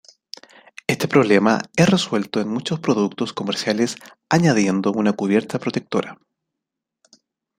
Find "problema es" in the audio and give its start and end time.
1.07-1.87